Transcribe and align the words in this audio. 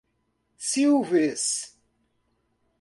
Silves 0.69 1.51